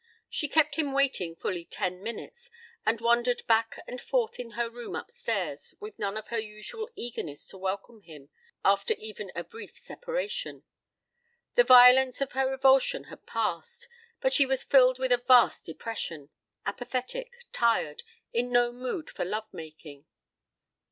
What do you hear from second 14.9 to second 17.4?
with a vast depression, apathetic,